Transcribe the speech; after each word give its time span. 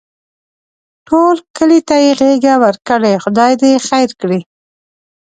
ټول 1.07 1.35
کلي 1.57 1.79
ته 1.87 1.95
یې 2.03 2.11
غېږه 2.19 2.55
ورکړې؛ 2.63 3.13
خدای 3.23 3.53
خیر 3.87 4.09
کړي. 4.21 4.39